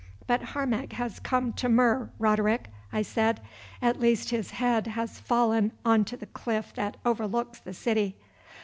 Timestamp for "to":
1.53-1.69, 6.05-6.17